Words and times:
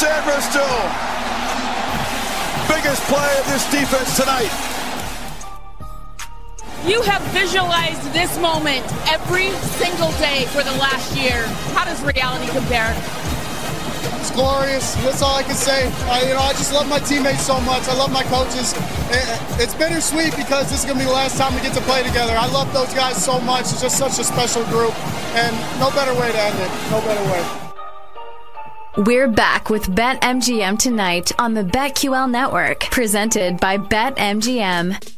Sainristil. 0.00 0.64
Biggest 2.72 3.02
play 3.04 3.30
of 3.36 3.44
this 3.52 3.70
defense 3.70 4.16
tonight. 4.16 4.48
You 6.88 7.02
have 7.02 7.20
visualized 7.36 8.00
this 8.14 8.32
moment 8.40 8.80
every 9.12 9.50
single 9.76 10.10
day 10.12 10.46
for 10.56 10.64
the 10.64 10.72
last 10.80 11.14
year. 11.14 11.44
How 11.76 11.84
does 11.84 12.00
reality 12.00 12.50
compare? 12.50 12.96
It's 14.16 14.30
glorious. 14.30 14.94
That's 15.04 15.20
all 15.20 15.36
I 15.36 15.42
can 15.42 15.54
say. 15.54 15.92
I, 16.08 16.22
you 16.22 16.32
know, 16.32 16.40
I 16.40 16.52
just 16.52 16.72
love 16.72 16.88
my 16.88 17.00
teammates 17.00 17.44
so 17.44 17.60
much. 17.60 17.86
I 17.86 17.92
love 17.92 18.10
my 18.10 18.22
coaches. 18.24 18.72
Eh, 18.72 19.12
eh, 19.12 19.62
it's 19.62 19.74
bittersweet 19.74 20.34
because 20.34 20.70
this 20.70 20.80
is 20.80 20.86
going 20.86 20.96
to 20.96 21.04
be 21.04 21.08
the 21.08 21.12
last 21.12 21.36
time 21.36 21.54
we 21.54 21.60
get 21.60 21.74
to 21.74 21.82
play 21.82 22.02
together. 22.02 22.32
I 22.32 22.46
love 22.46 22.72
those 22.72 22.94
guys 22.94 23.22
so 23.22 23.38
much. 23.40 23.68
It's 23.68 23.82
just 23.82 23.98
such 23.98 24.18
a 24.18 24.24
special 24.24 24.64
group, 24.72 24.96
and 25.36 25.52
no 25.78 25.90
better 25.90 26.18
way 26.18 26.32
to 26.32 26.40
end 26.40 26.56
it. 26.56 26.70
No 26.90 27.02
better 27.02 27.22
way. 27.30 27.69
We're 29.06 29.28
back 29.28 29.70
with 29.70 29.84
BetMGM 29.84 30.78
tonight 30.78 31.32
on 31.38 31.54
the 31.54 31.64
BetQL 31.64 32.30
network, 32.30 32.80
presented 32.80 33.58
by 33.58 33.78
BetMGM. 33.78 35.16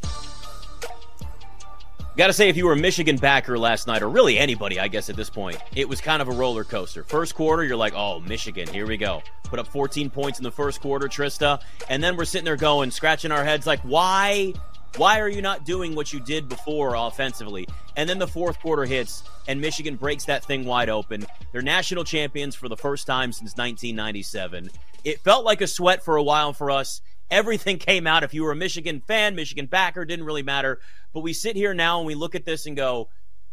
Got 2.16 2.28
to 2.28 2.32
say, 2.32 2.48
if 2.48 2.56
you 2.56 2.66
were 2.66 2.74
a 2.74 2.77
Michigan 2.77 3.16
backer 3.16 3.58
last 3.58 3.88
night, 3.88 4.02
or 4.02 4.08
really 4.08 4.38
anybody, 4.38 4.78
I 4.78 4.86
guess 4.86 5.10
at 5.10 5.16
this 5.16 5.28
point, 5.28 5.56
it 5.74 5.88
was 5.88 6.00
kind 6.00 6.22
of 6.22 6.28
a 6.28 6.30
roller 6.30 6.62
coaster. 6.62 7.02
First 7.02 7.34
quarter, 7.34 7.64
you're 7.64 7.77
like, 7.77 7.95
oh, 7.96 8.20
Michigan, 8.20 8.68
here 8.68 8.86
we 8.86 8.96
go. 8.96 9.20
Put 9.42 9.58
up 9.58 9.66
14 9.66 10.10
points 10.10 10.38
in 10.38 10.44
the 10.44 10.52
first 10.52 10.80
quarter, 10.80 11.08
Trysta. 11.08 11.60
And 11.88 12.00
then 12.05 12.16
we're 12.16 12.24
sitting 12.24 12.44
there 12.44 12.55
going, 12.55 12.92
scratching 12.92 13.33
our 13.33 13.42
heads, 13.42 13.66
like, 13.66 13.80
why? 13.80 14.55
Why 14.98 15.20
are 15.20 15.28
you 15.28 15.41
not 15.41 15.64
doing 15.64 15.95
what 15.95 16.12
you 16.12 16.20
did 16.20 16.51
before 16.51 16.95
offensively? 16.95 17.66
And 17.96 18.09
then 18.09 18.19
the 18.19 18.27
fourth 18.27 18.60
quarter 18.60 18.84
hits, 18.84 19.23
and 19.48 19.59
Michigan 19.59 19.96
breaks 19.96 20.27
that 20.27 20.45
thing 20.45 20.66
wide 20.66 20.91
open. 20.91 21.24
They're 21.50 21.62
national 21.62 22.05
champions 22.05 22.55
for 22.55 22.69
the 22.69 22.77
first 22.77 23.06
time 23.06 23.33
since 23.33 23.56
1997. 23.56 24.70
It 25.05 25.20
felt 25.20 25.47
like 25.47 25.62
a 25.62 25.66
sweat 25.66 26.05
for 26.05 26.16
a 26.16 26.23
while 26.23 26.52
for 26.52 26.70
us. 26.70 27.00
Everything 27.30 27.78
came 27.78 28.06
out. 28.06 28.22
If 28.22 28.34
you 28.34 28.42
were 28.42 28.53
a 28.53 28.56
Michigan 28.56 29.00
fan, 29.06 29.34
Michigan 29.34 29.64
backer, 29.64 30.05
didn't 30.05 30.27
really 30.27 30.42
matter. 30.42 30.78
But 31.14 31.20
we 31.20 31.33
sit 31.33 31.56
here 31.56 31.72
now 31.72 31.98
and 31.98 32.06
we 32.06 32.14
look 32.14 32.34
at 32.34 32.44
this 32.44 32.66
and 32.66 32.77
go, 32.77 33.09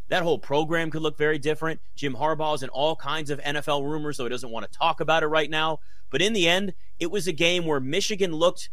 that 0.10 0.24
whole 0.24 0.40
program 0.40 0.92
could 0.92 1.04
look 1.04 1.18
very 1.18 1.40
different. 1.40 1.80
Jim 1.96 2.16
Harbaugh's 2.16 2.64
in 2.64 2.70
all 2.70 2.98
kinds 2.98 3.30
of 3.30 3.40
NFL 3.40 3.84
rumors, 3.84 4.18
so 4.18 4.24
he 4.24 4.30
doesn't 4.30 4.50
want 4.50 4.70
to 4.70 4.78
talk 4.78 5.00
about 5.00 5.24
it 5.24 5.28
right 5.28 5.50
now. 5.50 5.80
But 6.10 6.22
in 6.22 6.34
the 6.34 6.50
end, 6.50 6.74
it 7.00 7.12
was 7.12 7.28
a 7.28 7.32
game 7.32 7.66
where 7.66 7.80
Michigan 7.80 8.34
looked 8.34 8.70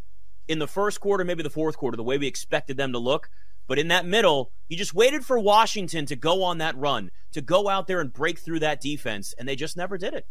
in 0.47 0.59
the 0.59 0.67
first 0.67 0.99
quarter, 0.99 1.23
maybe 1.23 1.43
the 1.43 1.49
fourth 1.49 1.77
quarter, 1.77 1.97
the 1.97 2.03
way 2.03 2.17
we 2.17 2.27
expected 2.27 2.77
them 2.77 2.91
to 2.93 2.99
look. 2.99 3.29
But 3.67 3.79
in 3.79 3.89
that 3.89 4.05
middle, 4.05 4.51
you 4.69 4.77
just 4.77 4.93
waited 4.93 5.25
for 5.25 5.37
Washington 5.37 6.05
to 6.05 6.15
go 6.15 6.43
on 6.43 6.59
that 6.59 6.77
run, 6.77 7.11
to 7.33 7.41
go 7.41 7.67
out 7.67 7.87
there 7.87 7.99
and 7.99 8.13
break 8.13 8.39
through 8.39 8.59
that 8.59 8.79
defense, 8.79 9.33
and 9.37 9.47
they 9.47 9.55
just 9.55 9.75
never 9.75 9.97
did 9.97 10.13
it 10.13 10.25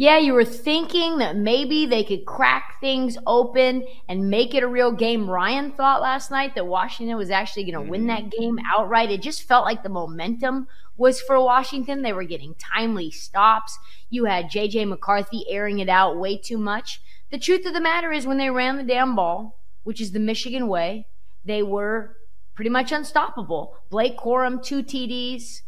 yeah, 0.00 0.16
you 0.16 0.32
were 0.32 0.46
thinking 0.46 1.18
that 1.18 1.36
maybe 1.36 1.84
they 1.84 2.02
could 2.02 2.24
crack 2.24 2.80
things 2.80 3.18
open 3.26 3.84
and 4.08 4.30
make 4.30 4.54
it 4.54 4.62
a 4.62 4.66
real 4.66 4.92
game. 4.92 5.28
Ryan 5.28 5.72
thought 5.72 6.00
last 6.00 6.30
night 6.30 6.54
that 6.54 6.66
Washington 6.66 7.18
was 7.18 7.28
actually 7.28 7.64
going 7.64 7.74
to 7.74 7.80
mm-hmm. 7.80 7.90
win 7.90 8.06
that 8.06 8.30
game 8.30 8.58
outright. 8.64 9.10
It 9.10 9.20
just 9.20 9.42
felt 9.42 9.66
like 9.66 9.82
the 9.82 9.90
momentum 9.90 10.68
was 10.96 11.20
for 11.20 11.38
Washington. 11.38 12.00
They 12.00 12.14
were 12.14 12.24
getting 12.24 12.54
timely 12.54 13.10
stops. 13.10 13.78
You 14.08 14.24
had 14.24 14.46
JJ 14.46 14.88
McCarthy 14.88 15.44
airing 15.50 15.80
it 15.80 15.90
out 15.90 16.18
way 16.18 16.38
too 16.38 16.56
much. 16.56 17.02
The 17.30 17.38
truth 17.38 17.64
of 17.66 17.74
the 17.74 17.80
matter 17.80 18.12
is, 18.12 18.26
when 18.26 18.38
they 18.38 18.50
ran 18.50 18.76
the 18.76 18.82
damn 18.82 19.14
ball, 19.14 19.58
which 19.84 20.00
is 20.00 20.12
the 20.12 20.18
Michigan 20.18 20.68
way, 20.68 21.06
they 21.44 21.62
were 21.62 22.16
pretty 22.54 22.70
much 22.70 22.92
unstoppable. 22.92 23.74
Blake 23.88 24.18
Corum, 24.18 24.62
two 24.62 24.82
TDs. 24.82 25.62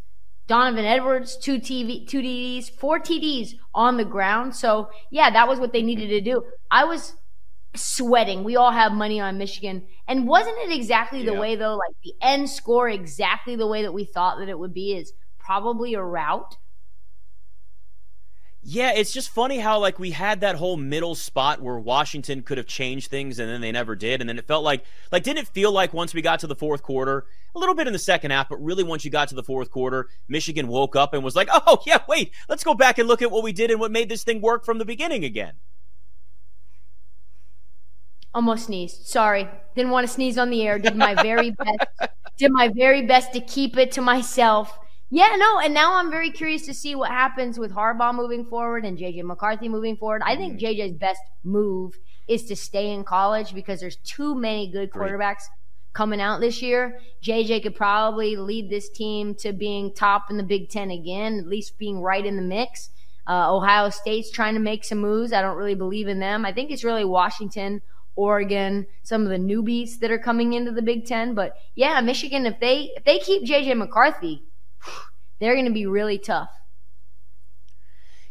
Donovan 0.48 0.84
Edwards, 0.84 1.36
two 1.36 1.58
TV, 1.58 2.06
two 2.06 2.20
TDs, 2.20 2.68
four 2.68 2.98
TDs 2.98 3.54
on 3.74 3.96
the 3.96 4.04
ground. 4.04 4.54
So 4.54 4.90
yeah, 5.10 5.30
that 5.30 5.48
was 5.48 5.60
what 5.60 5.72
they 5.72 5.82
needed 5.82 6.08
to 6.08 6.20
do. 6.20 6.44
I 6.70 6.84
was 6.84 7.14
sweating. 7.74 8.44
We 8.44 8.56
all 8.56 8.72
have 8.72 8.92
money 8.92 9.20
on 9.20 9.38
Michigan. 9.38 9.86
And 10.06 10.26
wasn't 10.26 10.58
it 10.58 10.72
exactly 10.72 11.24
the 11.24 11.32
yeah. 11.32 11.40
way 11.40 11.56
though, 11.56 11.76
like 11.76 11.96
the 12.04 12.14
end 12.20 12.50
score 12.50 12.88
exactly 12.88 13.56
the 13.56 13.66
way 13.66 13.82
that 13.82 13.94
we 13.94 14.04
thought 14.04 14.38
that 14.40 14.48
it 14.48 14.58
would 14.58 14.74
be 14.74 14.94
is 14.94 15.12
probably 15.38 15.94
a 15.94 16.02
rout? 16.02 16.56
Yeah, 18.64 18.92
it's 18.92 19.12
just 19.12 19.30
funny 19.30 19.58
how 19.58 19.80
like 19.80 19.98
we 19.98 20.12
had 20.12 20.40
that 20.40 20.54
whole 20.54 20.76
middle 20.76 21.16
spot 21.16 21.60
where 21.60 21.80
Washington 21.80 22.42
could 22.42 22.58
have 22.58 22.66
changed 22.66 23.10
things 23.10 23.40
and 23.40 23.48
then 23.48 23.60
they 23.60 23.72
never 23.72 23.96
did. 23.96 24.20
And 24.20 24.28
then 24.28 24.38
it 24.38 24.46
felt 24.46 24.62
like 24.62 24.84
like 25.10 25.24
didn't 25.24 25.40
it 25.40 25.48
feel 25.48 25.72
like 25.72 25.92
once 25.92 26.14
we 26.14 26.22
got 26.22 26.38
to 26.40 26.46
the 26.46 26.54
fourth 26.54 26.80
quarter, 26.80 27.26
a 27.56 27.58
little 27.58 27.74
bit 27.74 27.88
in 27.88 27.92
the 27.92 27.98
second 27.98 28.30
half, 28.30 28.48
but 28.48 28.62
really 28.62 28.84
once 28.84 29.04
you 29.04 29.10
got 29.10 29.26
to 29.28 29.34
the 29.34 29.42
fourth 29.42 29.70
quarter, 29.70 30.08
Michigan 30.28 30.68
woke 30.68 30.94
up 30.94 31.12
and 31.12 31.24
was 31.24 31.34
like, 31.34 31.48
Oh 31.50 31.82
yeah, 31.86 31.98
wait, 32.08 32.30
let's 32.48 32.62
go 32.62 32.72
back 32.72 32.98
and 32.98 33.08
look 33.08 33.20
at 33.20 33.32
what 33.32 33.42
we 33.42 33.52
did 33.52 33.72
and 33.72 33.80
what 33.80 33.90
made 33.90 34.08
this 34.08 34.22
thing 34.22 34.40
work 34.40 34.64
from 34.64 34.78
the 34.78 34.84
beginning 34.84 35.24
again. 35.24 35.54
Almost 38.34 38.66
sneezed. 38.66 39.06
Sorry. 39.06 39.48
Didn't 39.74 39.90
want 39.90 40.06
to 40.06 40.12
sneeze 40.12 40.38
on 40.38 40.50
the 40.50 40.62
air. 40.62 40.78
Did 40.78 40.96
my 40.96 41.14
very 41.20 41.50
best. 41.50 42.12
Did 42.38 42.50
my 42.52 42.68
very 42.68 43.02
best 43.02 43.32
to 43.34 43.40
keep 43.40 43.76
it 43.76 43.92
to 43.92 44.00
myself. 44.00 44.78
Yeah, 45.14 45.36
no, 45.36 45.58
and 45.58 45.74
now 45.74 45.96
I'm 45.96 46.10
very 46.10 46.30
curious 46.30 46.64
to 46.64 46.72
see 46.72 46.94
what 46.94 47.10
happens 47.10 47.58
with 47.58 47.70
Harbaugh 47.70 48.14
moving 48.14 48.46
forward 48.46 48.86
and 48.86 48.96
JJ 48.96 49.22
McCarthy 49.24 49.68
moving 49.68 49.94
forward. 49.94 50.22
I 50.24 50.36
think 50.36 50.58
JJ's 50.58 50.92
mm-hmm. 50.92 50.96
best 50.96 51.20
move 51.44 51.98
is 52.28 52.44
to 52.44 52.56
stay 52.56 52.90
in 52.90 53.04
college 53.04 53.54
because 53.54 53.78
there's 53.78 53.96
too 53.96 54.34
many 54.34 54.72
good 54.72 54.90
quarterbacks 54.90 55.42
coming 55.92 56.18
out 56.18 56.40
this 56.40 56.62
year. 56.62 56.98
JJ 57.22 57.62
could 57.62 57.74
probably 57.74 58.36
lead 58.36 58.70
this 58.70 58.88
team 58.88 59.34
to 59.34 59.52
being 59.52 59.92
top 59.92 60.30
in 60.30 60.38
the 60.38 60.42
Big 60.42 60.70
Ten 60.70 60.90
again, 60.90 61.40
at 61.40 61.46
least 61.46 61.76
being 61.76 62.00
right 62.00 62.24
in 62.24 62.36
the 62.36 62.42
mix. 62.42 62.88
Uh, 63.28 63.54
Ohio 63.54 63.90
State's 63.90 64.30
trying 64.30 64.54
to 64.54 64.60
make 64.60 64.82
some 64.82 64.98
moves. 64.98 65.34
I 65.34 65.42
don't 65.42 65.58
really 65.58 65.74
believe 65.74 66.08
in 66.08 66.20
them. 66.20 66.46
I 66.46 66.54
think 66.54 66.70
it's 66.70 66.84
really 66.84 67.04
Washington, 67.04 67.82
Oregon, 68.16 68.86
some 69.02 69.24
of 69.24 69.28
the 69.28 69.36
newbies 69.36 69.98
that 69.98 70.10
are 70.10 70.18
coming 70.18 70.54
into 70.54 70.72
the 70.72 70.80
Big 70.80 71.04
Ten. 71.04 71.34
But 71.34 71.54
yeah, 71.74 72.00
Michigan, 72.00 72.46
if 72.46 72.58
they 72.60 72.92
if 72.96 73.04
they 73.04 73.18
keep 73.18 73.44
JJ 73.44 73.76
McCarthy 73.76 74.44
they're 75.40 75.54
going 75.54 75.66
to 75.66 75.72
be 75.72 75.86
really 75.86 76.18
tough. 76.18 76.50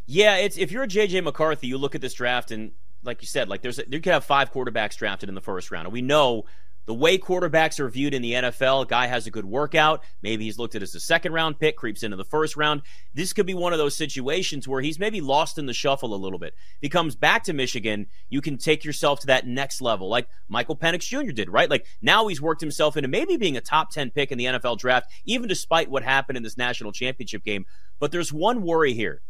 Yeah, 0.06 0.36
it's 0.36 0.58
if 0.58 0.72
you're 0.72 0.82
a 0.82 0.88
JJ 0.88 1.22
McCarthy, 1.24 1.66
you 1.66 1.78
look 1.78 1.94
at 1.94 2.00
this 2.00 2.14
draft 2.14 2.50
and 2.50 2.72
like 3.04 3.22
you 3.22 3.26
said, 3.26 3.48
like 3.48 3.62
there's 3.62 3.78
a, 3.78 3.84
you 3.88 4.00
could 4.00 4.12
have 4.12 4.24
five 4.24 4.52
quarterbacks 4.52 4.96
drafted 4.96 5.28
in 5.28 5.34
the 5.34 5.40
first 5.40 5.70
round, 5.70 5.86
and 5.86 5.92
we 5.92 6.02
know 6.02 6.44
the 6.84 6.94
way 6.94 7.16
quarterbacks 7.16 7.78
are 7.78 7.88
viewed 7.88 8.12
in 8.12 8.22
the 8.22 8.32
NFL, 8.32 8.88
guy 8.88 9.06
has 9.06 9.26
a 9.26 9.30
good 9.30 9.44
workout. 9.44 10.02
Maybe 10.20 10.44
he's 10.44 10.58
looked 10.58 10.74
at 10.74 10.82
as 10.82 10.94
a 10.94 11.00
second 11.00 11.32
round 11.32 11.58
pick, 11.58 11.76
creeps 11.76 12.02
into 12.02 12.16
the 12.16 12.24
first 12.24 12.56
round. 12.56 12.82
This 13.14 13.32
could 13.32 13.46
be 13.46 13.54
one 13.54 13.72
of 13.72 13.78
those 13.78 13.96
situations 13.96 14.66
where 14.66 14.80
he's 14.80 14.98
maybe 14.98 15.20
lost 15.20 15.58
in 15.58 15.66
the 15.66 15.72
shuffle 15.72 16.14
a 16.14 16.16
little 16.16 16.40
bit. 16.40 16.54
If 16.54 16.80
he 16.80 16.88
comes 16.88 17.14
back 17.14 17.44
to 17.44 17.52
Michigan, 17.52 18.06
you 18.28 18.40
can 18.40 18.58
take 18.58 18.84
yourself 18.84 19.20
to 19.20 19.26
that 19.28 19.46
next 19.46 19.80
level, 19.80 20.08
like 20.08 20.28
Michael 20.48 20.76
Penix 20.76 21.02
Jr. 21.06 21.32
did, 21.32 21.48
right? 21.48 21.70
Like 21.70 21.86
now 22.00 22.26
he's 22.26 22.42
worked 22.42 22.60
himself 22.60 22.96
into 22.96 23.08
maybe 23.08 23.36
being 23.36 23.56
a 23.56 23.60
top 23.60 23.90
10 23.90 24.10
pick 24.10 24.32
in 24.32 24.38
the 24.38 24.46
NFL 24.46 24.78
draft, 24.78 25.10
even 25.24 25.48
despite 25.48 25.90
what 25.90 26.02
happened 26.02 26.36
in 26.36 26.42
this 26.42 26.58
national 26.58 26.92
championship 26.92 27.44
game. 27.44 27.64
But 28.00 28.10
there's 28.10 28.32
one 28.32 28.62
worry 28.62 28.92
here. 28.92 29.22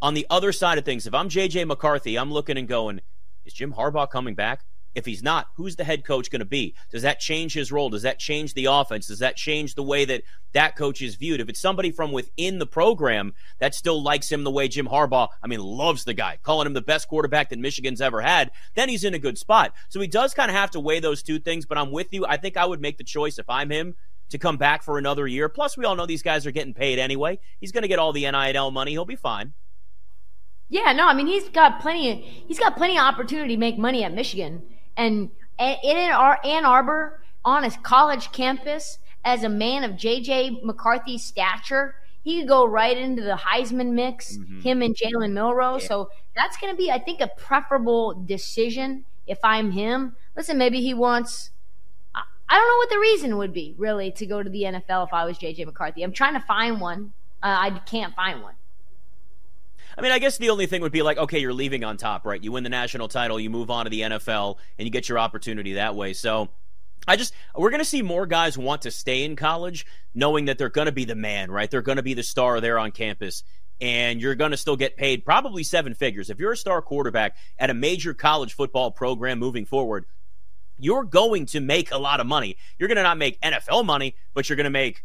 On 0.00 0.14
the 0.14 0.26
other 0.30 0.52
side 0.52 0.78
of 0.78 0.84
things, 0.84 1.06
if 1.06 1.14
I'm 1.14 1.28
JJ 1.28 1.66
McCarthy, 1.66 2.16
I'm 2.16 2.32
looking 2.32 2.58
and 2.58 2.68
going, 2.68 3.00
is 3.44 3.52
Jim 3.52 3.72
Harbaugh 3.72 4.10
coming 4.10 4.34
back? 4.34 4.64
If 4.94 5.06
he's 5.06 5.22
not, 5.22 5.46
who's 5.56 5.76
the 5.76 5.84
head 5.84 6.04
coach 6.04 6.30
going 6.30 6.40
to 6.40 6.46
be? 6.46 6.74
Does 6.90 7.02
that 7.02 7.18
change 7.18 7.54
his 7.54 7.72
role? 7.72 7.88
Does 7.88 8.02
that 8.02 8.18
change 8.18 8.54
the 8.54 8.66
offense? 8.66 9.06
Does 9.06 9.20
that 9.20 9.36
change 9.36 9.74
the 9.74 9.82
way 9.82 10.04
that 10.04 10.22
that 10.52 10.76
coach 10.76 11.00
is 11.00 11.14
viewed? 11.14 11.40
If 11.40 11.48
it's 11.48 11.60
somebody 11.60 11.90
from 11.90 12.12
within 12.12 12.58
the 12.58 12.66
program 12.66 13.32
that 13.58 13.74
still 13.74 14.02
likes 14.02 14.30
him 14.30 14.44
the 14.44 14.50
way 14.50 14.68
Jim 14.68 14.86
Harbaugh, 14.86 15.28
I 15.42 15.46
mean, 15.46 15.60
loves 15.60 16.04
the 16.04 16.14
guy, 16.14 16.38
calling 16.42 16.66
him 16.66 16.74
the 16.74 16.82
best 16.82 17.08
quarterback 17.08 17.50
that 17.50 17.58
Michigan's 17.58 18.00
ever 18.00 18.20
had, 18.20 18.50
then 18.74 18.88
he's 18.88 19.04
in 19.04 19.14
a 19.14 19.18
good 19.18 19.38
spot. 19.38 19.72
So 19.88 20.00
he 20.00 20.08
does 20.08 20.34
kind 20.34 20.50
of 20.50 20.56
have 20.56 20.72
to 20.72 20.80
weigh 20.80 21.00
those 21.00 21.22
two 21.22 21.38
things, 21.38 21.64
but 21.64 21.78
I'm 21.78 21.90
with 21.90 22.12
you. 22.12 22.26
I 22.26 22.36
think 22.36 22.56
I 22.56 22.66
would 22.66 22.80
make 22.80 22.98
the 22.98 23.04
choice 23.04 23.38
if 23.38 23.48
I'm 23.48 23.70
him 23.70 23.94
to 24.28 24.38
come 24.38 24.56
back 24.56 24.82
for 24.82 24.98
another 24.98 25.26
year. 25.26 25.48
Plus, 25.48 25.76
we 25.76 25.84
all 25.84 25.94
know 25.94 26.06
these 26.06 26.22
guys 26.22 26.46
are 26.46 26.50
getting 26.50 26.74
paid 26.74 26.98
anyway. 26.98 27.38
He's 27.60 27.72
going 27.72 27.82
to 27.82 27.88
get 27.88 27.98
all 27.98 28.12
the 28.12 28.30
NIL 28.30 28.70
money. 28.70 28.90
He'll 28.90 29.04
be 29.04 29.16
fine. 29.16 29.54
Yeah, 30.72 30.92
no, 30.92 31.06
I 31.06 31.12
mean 31.12 31.26
he's 31.26 31.50
got 31.50 31.80
plenty. 31.80 32.22
He's 32.48 32.58
got 32.58 32.78
plenty 32.78 32.96
of 32.96 33.04
opportunity 33.04 33.56
to 33.56 33.60
make 33.60 33.76
money 33.76 34.04
at 34.04 34.14
Michigan, 34.14 34.62
and 34.96 35.30
in 35.58 35.96
Ann 35.96 36.64
Arbor 36.64 37.22
on 37.44 37.64
a 37.64 37.70
college 37.70 38.32
campus 38.32 38.98
as 39.24 39.44
a 39.44 39.48
man 39.48 39.84
of 39.84 39.96
J.J. 39.96 40.60
McCarthy's 40.62 41.24
stature. 41.24 41.94
He 42.22 42.38
could 42.38 42.48
go 42.48 42.66
right 42.66 42.96
into 42.96 43.22
the 43.22 43.34
Heisman 43.36 43.92
mix, 43.92 44.36
mm-hmm. 44.36 44.60
him 44.60 44.82
and 44.82 44.94
Jalen 44.94 45.32
Milroe. 45.32 45.78
Yeah. 45.78 45.86
So 45.86 46.10
that's 46.36 46.56
going 46.56 46.72
to 46.72 46.76
be, 46.76 46.90
I 46.90 46.98
think, 46.98 47.20
a 47.20 47.28
preferable 47.36 48.14
decision 48.14 49.04
if 49.26 49.38
I'm 49.42 49.72
him. 49.72 50.16
Listen, 50.36 50.56
maybe 50.58 50.80
he 50.80 50.94
wants. 50.94 51.50
I 52.14 52.56
don't 52.56 52.68
know 52.68 52.76
what 52.76 52.90
the 52.90 52.98
reason 52.98 53.38
would 53.38 53.52
be, 53.52 53.74
really, 53.78 54.12
to 54.12 54.26
go 54.26 54.42
to 54.42 54.50
the 54.50 54.62
NFL 54.62 55.06
if 55.06 55.14
I 55.14 55.24
was 55.24 55.38
JJ 55.38 55.64
McCarthy. 55.64 56.02
I'm 56.02 56.12
trying 56.12 56.34
to 56.34 56.40
find 56.40 56.80
one. 56.80 57.12
Uh, 57.42 57.56
I 57.58 57.70
can't 57.86 58.14
find 58.14 58.42
one. 58.42 58.54
I 59.96 60.00
mean, 60.00 60.12
I 60.12 60.18
guess 60.18 60.38
the 60.38 60.50
only 60.50 60.66
thing 60.66 60.82
would 60.82 60.92
be 60.92 61.02
like, 61.02 61.18
okay, 61.18 61.38
you're 61.38 61.52
leaving 61.52 61.84
on 61.84 61.96
top, 61.96 62.24
right? 62.24 62.42
You 62.42 62.52
win 62.52 62.64
the 62.64 62.70
national 62.70 63.08
title, 63.08 63.38
you 63.38 63.50
move 63.50 63.70
on 63.70 63.84
to 63.84 63.90
the 63.90 64.00
NFL, 64.00 64.56
and 64.78 64.86
you 64.86 64.90
get 64.90 65.08
your 65.08 65.18
opportunity 65.18 65.74
that 65.74 65.94
way. 65.94 66.12
So 66.12 66.48
I 67.06 67.16
just, 67.16 67.34
we're 67.56 67.70
going 67.70 67.80
to 67.80 67.84
see 67.84 68.02
more 68.02 68.26
guys 68.26 68.56
want 68.56 68.82
to 68.82 68.90
stay 68.90 69.24
in 69.24 69.36
college 69.36 69.86
knowing 70.14 70.46
that 70.46 70.58
they're 70.58 70.68
going 70.70 70.86
to 70.86 70.92
be 70.92 71.04
the 71.04 71.14
man, 71.14 71.50
right? 71.50 71.70
They're 71.70 71.82
going 71.82 71.96
to 71.96 72.02
be 72.02 72.14
the 72.14 72.22
star 72.22 72.60
there 72.60 72.78
on 72.78 72.90
campus. 72.92 73.42
and 73.82 74.20
you're 74.20 74.36
going 74.36 74.52
to 74.52 74.56
still 74.56 74.76
get 74.76 74.96
paid 74.96 75.24
probably 75.24 75.64
seven 75.64 75.92
figures. 75.94 76.30
If 76.30 76.38
you're 76.38 76.52
a 76.52 76.56
star 76.56 76.80
quarterback 76.80 77.36
at 77.58 77.68
a 77.68 77.74
major 77.74 78.14
college 78.14 78.54
football 78.54 78.92
program 78.92 79.40
moving 79.40 79.64
forward, 79.66 80.04
you're 80.78 81.02
going 81.02 81.46
to 81.46 81.60
make 81.60 81.90
a 81.90 81.98
lot 81.98 82.20
of 82.20 82.26
money. 82.26 82.56
You're 82.78 82.88
going 82.88 82.96
to 82.96 83.02
not 83.02 83.18
make 83.18 83.40
NFL 83.40 83.84
money, 83.84 84.14
but 84.34 84.48
you're 84.48 84.56
going 84.56 84.64
to 84.64 84.70
make 84.70 85.04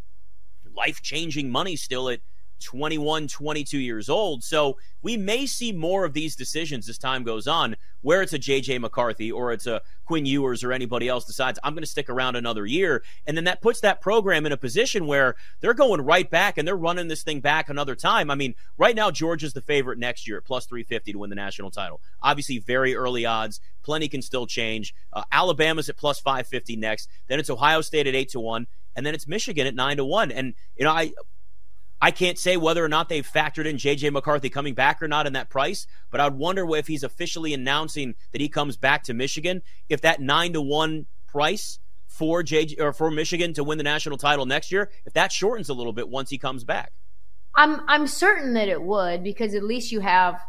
life 0.75 1.01
changing 1.01 1.49
money 1.49 1.75
still 1.75 2.07
at 2.09 2.19
21, 2.59 3.27
22 3.27 3.77
years 3.77 4.09
old. 4.09 4.43
So 4.43 4.77
we 5.01 5.17
may 5.17 5.45
see 5.45 5.71
more 5.71 6.05
of 6.05 6.13
these 6.13 6.35
decisions 6.35 6.89
as 6.89 6.97
time 6.97 7.23
goes 7.23 7.47
on, 7.47 7.75
where 8.01 8.21
it's 8.21 8.33
a 8.33 8.39
JJ 8.39 8.79
McCarthy 8.79 9.31
or 9.31 9.51
it's 9.51 9.67
a 9.67 9.81
Quinn 10.05 10.25
Ewers 10.25 10.63
or 10.63 10.71
anybody 10.71 11.07
else 11.07 11.25
decides 11.25 11.59
I'm 11.63 11.73
going 11.73 11.83
to 11.83 11.89
stick 11.89 12.09
around 12.09 12.35
another 12.35 12.65
year. 12.65 13.03
And 13.25 13.35
then 13.35 13.43
that 13.45 13.61
puts 13.61 13.81
that 13.81 14.01
program 14.01 14.45
in 14.45 14.51
a 14.51 14.57
position 14.57 15.07
where 15.07 15.35
they're 15.59 15.73
going 15.73 16.01
right 16.01 16.29
back 16.29 16.57
and 16.57 16.67
they're 16.67 16.75
running 16.75 17.07
this 17.07 17.23
thing 17.23 17.41
back 17.41 17.69
another 17.69 17.95
time. 17.95 18.31
I 18.31 18.35
mean, 18.35 18.55
right 18.77 18.95
now, 18.95 19.11
Georgia's 19.11 19.53
the 19.53 19.61
favorite 19.61 19.99
next 19.99 20.27
year 20.27 20.37
at 20.37 20.45
plus 20.45 20.65
350 20.65 21.13
to 21.13 21.19
win 21.19 21.29
the 21.29 21.35
national 21.35 21.71
title. 21.71 22.01
Obviously, 22.21 22.59
very 22.59 22.95
early 22.95 23.25
odds. 23.25 23.59
Plenty 23.83 24.07
can 24.07 24.21
still 24.21 24.47
change. 24.47 24.93
Uh, 25.13 25.23
Alabama's 25.31 25.89
at 25.89 25.97
plus 25.97 26.19
550 26.19 26.75
next. 26.75 27.09
Then 27.27 27.39
it's 27.39 27.49
Ohio 27.49 27.81
State 27.81 28.07
at 28.07 28.15
8 28.15 28.29
to 28.29 28.39
1 28.39 28.67
and 28.97 29.05
then 29.05 29.13
it's 29.13 29.27
Michigan 29.27 29.67
at 29.67 29.75
nine 29.75 29.97
to 29.97 30.03
one. 30.03 30.31
And 30.31 30.55
you 30.75 30.83
know, 30.83 30.91
I 30.91 31.13
I 32.01 32.11
can't 32.11 32.37
say 32.37 32.57
whether 32.57 32.83
or 32.83 32.89
not 32.89 33.09
they've 33.09 33.27
factored 33.27 33.65
in 33.65 33.77
JJ 33.77 34.11
McCarthy 34.11 34.49
coming 34.49 34.75
back 34.75 35.01
or 35.01 35.07
not 35.07 35.25
in 35.25 35.33
that 35.33 35.49
price, 35.49 35.87
but 36.11 36.19
I'd 36.19 36.35
wonder 36.35 36.67
if 36.75 36.87
he's 36.87 37.03
officially 37.03 37.53
announcing 37.53 38.15
that 38.31 38.41
he 38.41 38.49
comes 38.49 38.77
back 38.77 39.03
to 39.03 39.13
Michigan, 39.13 39.63
if 39.89 40.01
that 40.01 40.21
nine 40.21 40.53
to 40.53 40.61
one 40.61 41.07
price 41.27 41.79
for 42.07 42.43
JJ 42.43 42.79
or 42.79 42.93
for 42.93 43.09
Michigan 43.09 43.53
to 43.53 43.63
win 43.63 43.77
the 43.77 43.83
national 43.83 44.17
title 44.17 44.45
next 44.45 44.71
year, 44.71 44.91
if 45.05 45.13
that 45.13 45.31
shortens 45.31 45.69
a 45.69 45.73
little 45.73 45.93
bit 45.93 46.07
once 46.07 46.29
he 46.29 46.37
comes 46.37 46.63
back. 46.63 46.93
I'm 47.55 47.81
I'm 47.87 48.05
certain 48.05 48.53
that 48.53 48.67
it 48.67 48.81
would 48.81 49.23
because 49.23 49.55
at 49.55 49.63
least 49.63 49.91
you 49.91 49.99
have 50.01 50.39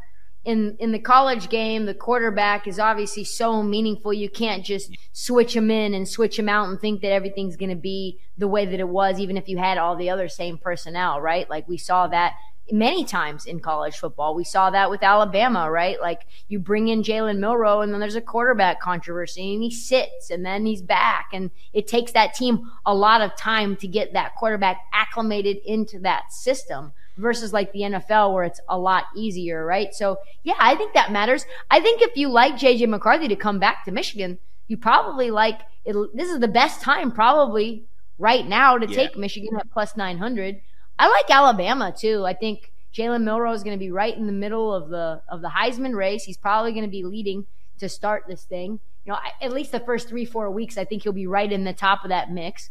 in 0.48 0.76
in 0.78 0.92
the 0.92 0.98
college 0.98 1.50
game, 1.50 1.84
the 1.84 1.92
quarterback 1.92 2.66
is 2.66 2.78
obviously 2.78 3.22
so 3.22 3.62
meaningful. 3.62 4.14
You 4.14 4.30
can't 4.30 4.64
just 4.64 4.96
switch 5.12 5.54
him 5.54 5.70
in 5.70 5.92
and 5.92 6.08
switch 6.08 6.38
him 6.38 6.48
out 6.48 6.70
and 6.70 6.80
think 6.80 7.02
that 7.02 7.12
everything's 7.12 7.56
going 7.56 7.68
to 7.68 7.76
be 7.76 8.18
the 8.38 8.48
way 8.48 8.64
that 8.64 8.80
it 8.80 8.88
was, 8.88 9.20
even 9.20 9.36
if 9.36 9.46
you 9.46 9.58
had 9.58 9.76
all 9.76 9.94
the 9.94 10.08
other 10.08 10.26
same 10.26 10.56
personnel, 10.56 11.20
right? 11.20 11.48
Like 11.50 11.68
we 11.68 11.76
saw 11.76 12.06
that 12.06 12.32
many 12.72 13.04
times 13.04 13.44
in 13.44 13.60
college 13.60 13.98
football. 13.98 14.34
We 14.34 14.44
saw 14.44 14.70
that 14.70 14.88
with 14.88 15.02
Alabama, 15.02 15.70
right? 15.70 16.00
Like 16.00 16.22
you 16.48 16.58
bring 16.58 16.88
in 16.88 17.02
Jalen 17.02 17.40
Milroe 17.40 17.82
and 17.82 17.92
then 17.92 18.00
there's 18.00 18.14
a 18.14 18.22
quarterback 18.22 18.80
controversy 18.80 19.52
and 19.52 19.62
he 19.62 19.70
sits 19.70 20.30
and 20.30 20.46
then 20.46 20.64
he's 20.64 20.82
back. 20.82 21.28
And 21.34 21.50
it 21.74 21.86
takes 21.86 22.12
that 22.12 22.32
team 22.32 22.70
a 22.86 22.94
lot 22.94 23.20
of 23.20 23.36
time 23.36 23.76
to 23.76 23.86
get 23.86 24.14
that 24.14 24.34
quarterback 24.36 24.78
acclimated 24.94 25.58
into 25.66 25.98
that 26.00 26.32
system 26.32 26.92
versus 27.18 27.52
like 27.52 27.72
the 27.72 27.80
NFL 27.80 28.32
where 28.32 28.44
it's 28.44 28.60
a 28.68 28.78
lot 28.78 29.04
easier, 29.14 29.64
right? 29.64 29.94
So 29.94 30.18
yeah, 30.44 30.54
I 30.58 30.74
think 30.76 30.94
that 30.94 31.12
matters. 31.12 31.44
I 31.70 31.80
think 31.80 32.00
if 32.00 32.16
you 32.16 32.28
like 32.28 32.54
JJ 32.54 32.88
McCarthy 32.88 33.28
to 33.28 33.36
come 33.36 33.58
back 33.58 33.84
to 33.84 33.92
Michigan, 33.92 34.38
you 34.68 34.76
probably 34.76 35.30
like 35.30 35.60
it. 35.84 35.94
This 36.14 36.30
is 36.30 36.40
the 36.40 36.48
best 36.48 36.80
time 36.80 37.12
probably 37.12 37.84
right 38.18 38.46
now 38.46 38.78
to 38.78 38.88
yeah. 38.88 38.96
take 38.96 39.18
Michigan 39.18 39.56
at 39.58 39.70
plus 39.70 39.96
900. 39.96 40.60
I 40.98 41.08
like 41.08 41.30
Alabama 41.30 41.94
too. 41.96 42.24
I 42.24 42.34
think 42.34 42.72
Jalen 42.94 43.22
Milroe 43.22 43.52
is 43.52 43.62
going 43.62 43.76
to 43.76 43.84
be 43.84 43.90
right 43.90 44.16
in 44.16 44.26
the 44.26 44.32
middle 44.32 44.74
of 44.74 44.88
the 44.88 45.22
of 45.28 45.42
the 45.42 45.48
Heisman 45.48 45.94
race. 45.94 46.24
He's 46.24 46.36
probably 46.36 46.72
going 46.72 46.84
to 46.84 46.90
be 46.90 47.04
leading 47.04 47.46
to 47.78 47.88
start 47.88 48.24
this 48.28 48.44
thing. 48.44 48.80
You 49.04 49.12
know, 49.12 49.18
at 49.40 49.52
least 49.52 49.72
the 49.72 49.80
first 49.80 50.08
three 50.08 50.24
four 50.24 50.50
weeks, 50.50 50.76
I 50.78 50.84
think 50.84 51.02
he'll 51.02 51.12
be 51.12 51.26
right 51.26 51.50
in 51.50 51.64
the 51.64 51.72
top 51.72 52.04
of 52.04 52.10
that 52.10 52.30
mix. 52.30 52.70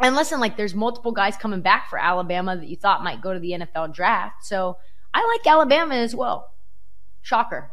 And 0.00 0.14
listen, 0.14 0.40
like 0.40 0.56
there's 0.56 0.74
multiple 0.74 1.12
guys 1.12 1.36
coming 1.36 1.60
back 1.60 1.90
for 1.90 1.98
Alabama 1.98 2.56
that 2.56 2.68
you 2.68 2.76
thought 2.76 3.02
might 3.02 3.20
go 3.20 3.32
to 3.32 3.40
the 3.40 3.50
NFL 3.50 3.94
draft. 3.94 4.44
So 4.44 4.76
I 5.12 5.26
like 5.26 5.46
Alabama 5.46 5.96
as 5.96 6.14
well. 6.14 6.50
Shocker. 7.22 7.70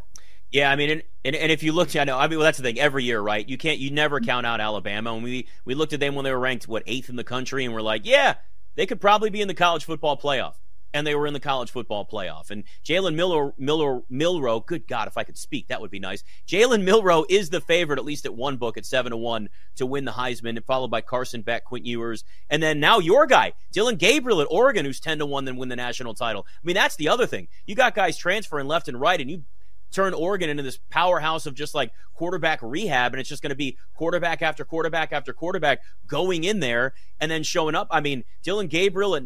Yeah, 0.51 0.71
I 0.71 0.75
mean, 0.75 0.89
and, 0.89 1.03
and, 1.23 1.35
and 1.35 1.51
if 1.51 1.63
you 1.63 1.71
look, 1.73 1.95
I 1.95 2.03
know, 2.03 2.17
I 2.17 2.27
mean, 2.27 2.37
well, 2.39 2.45
that's 2.45 2.57
the 2.57 2.63
thing. 2.63 2.79
Every 2.79 3.03
year, 3.03 3.19
right? 3.19 3.47
You 3.47 3.57
can't, 3.57 3.77
you 3.77 3.91
never 3.91 4.19
count 4.19 4.45
out 4.45 4.61
Alabama. 4.61 5.13
And 5.13 5.23
we 5.23 5.47
we 5.65 5.75
looked 5.75 5.93
at 5.93 5.99
them 5.99 6.15
when 6.15 6.23
they 6.23 6.31
were 6.31 6.39
ranked 6.39 6.67
what 6.67 6.83
eighth 6.87 7.09
in 7.09 7.15
the 7.15 7.23
country, 7.23 7.65
and 7.65 7.73
we're 7.73 7.81
like, 7.81 8.05
yeah, 8.05 8.35
they 8.75 8.85
could 8.85 9.01
probably 9.01 9.29
be 9.29 9.41
in 9.41 9.47
the 9.47 9.53
college 9.53 9.85
football 9.85 10.17
playoff 10.17 10.53
and 10.95 11.05
they 11.05 11.13
were 11.13 11.27
in 11.27 11.33
the 11.33 11.41
college 11.41 11.71
football 11.71 12.07
playoff. 12.07 12.49
And 12.49 12.63
Jalen 12.85 13.15
Miller, 13.15 13.53
Miller, 13.57 14.01
Milroe, 14.09 14.61
good 14.61 14.87
God, 14.87 15.09
if 15.09 15.17
I 15.17 15.25
could 15.25 15.37
speak, 15.37 15.67
that 15.67 15.81
would 15.81 15.91
be 15.91 15.99
nice. 15.99 16.23
Jalen 16.47 16.83
Milroe 16.83 17.25
is 17.29 17.49
the 17.49 17.59
favorite, 17.59 17.99
at 17.99 18.05
least 18.05 18.25
at 18.25 18.33
one 18.33 18.55
book, 18.55 18.77
at 18.77 18.85
seven 18.85 19.11
to 19.11 19.17
one 19.17 19.49
to 19.75 19.85
win 19.85 20.05
the 20.05 20.13
Heisman, 20.13 20.55
and 20.55 20.63
followed 20.63 20.89
by 20.89 21.01
Carson 21.01 21.41
Beck, 21.41 21.65
Quinn 21.65 21.83
Ewers, 21.83 22.23
and 22.49 22.63
then 22.63 22.79
now 22.79 22.99
your 22.99 23.27
guy, 23.27 23.51
Dillon 23.73 23.97
Gabriel 23.97 24.39
at 24.39 24.47
Oregon, 24.49 24.85
who's 24.85 25.01
ten 25.01 25.19
to 25.19 25.25
one, 25.25 25.43
then 25.43 25.57
win 25.57 25.67
the 25.67 25.75
national 25.75 26.13
title. 26.13 26.45
I 26.47 26.65
mean, 26.65 26.75
that's 26.75 26.95
the 26.95 27.09
other 27.09 27.27
thing. 27.27 27.49
You 27.65 27.75
got 27.75 27.93
guys 27.93 28.15
transferring 28.15 28.67
left 28.67 28.87
and 28.87 28.99
right, 28.99 29.19
and 29.19 29.29
you 29.29 29.43
turn 29.91 30.13
Oregon 30.13 30.49
into 30.49 30.63
this 30.63 30.79
powerhouse 30.89 31.45
of 31.45 31.55
just 31.55 31.75
like 31.75 31.91
quarterback 32.13 32.59
rehab, 32.61 33.13
and 33.13 33.19
it's 33.19 33.29
just 33.29 33.41
going 33.41 33.49
to 33.49 33.55
be 33.55 33.77
quarterback 33.93 34.41
after 34.41 34.63
quarterback 34.63 35.11
after 35.11 35.33
quarterback 35.33 35.81
going 36.07 36.43
in 36.43 36.59
there 36.59 36.93
and 37.19 37.29
then 37.29 37.43
showing 37.43 37.75
up. 37.75 37.87
I 37.91 38.01
mean, 38.01 38.23
Dillon 38.43 38.67
Gabriel 38.67 39.15
at 39.15 39.23